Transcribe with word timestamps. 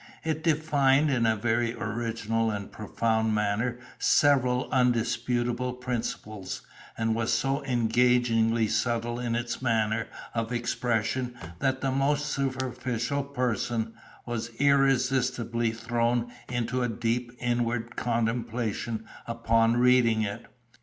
It 0.23 0.41
defined 0.43 1.11
in 1.11 1.27
a 1.27 1.35
very 1.35 1.75
original 1.75 2.49
and 2.49 2.71
profound 2.71 3.35
manner 3.35 3.77
several 3.99 4.67
undisputable 4.71 5.73
principles, 5.73 6.63
and 6.97 7.13
was 7.13 7.31
so 7.31 7.63
engagingly 7.65 8.67
subtle 8.67 9.19
in 9.19 9.35
its 9.35 9.61
manner 9.61 10.07
of 10.33 10.51
expression 10.51 11.35
that 11.59 11.81
the 11.81 11.91
most 11.91 12.25
superficial 12.25 13.21
person 13.23 13.93
was 14.25 14.49
irresistibly 14.57 15.69
thrown 15.71 16.31
into 16.49 16.81
a 16.81 16.89
deep 16.89 17.33
inward 17.37 17.95
contemplation 17.95 19.05
upon 19.27 19.77
reading 19.77 20.23
it. 20.23 20.47